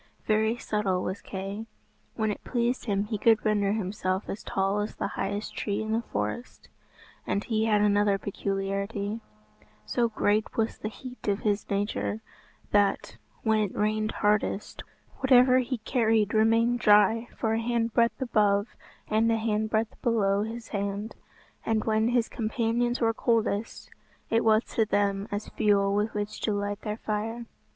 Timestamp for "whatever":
15.19-15.59